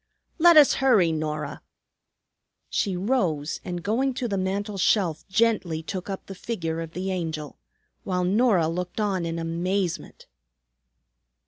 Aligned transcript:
"Let 0.39 0.57
us 0.57 0.73
hurry, 0.81 1.11
Norah." 1.11 1.61
She 2.71 2.97
rose, 2.97 3.61
and 3.63 3.83
going 3.83 4.15
to 4.15 4.27
the 4.27 4.35
mantel 4.35 4.79
shelf 4.79 5.27
gently 5.27 5.83
took 5.83 6.09
up 6.09 6.25
the 6.25 6.33
figure 6.33 6.81
of 6.81 6.93
the 6.93 7.11
Angel, 7.11 7.59
while 8.03 8.23
Norah 8.23 8.67
looked 8.67 8.99
on 8.99 9.27
in 9.27 9.37
amazement. 9.37 10.25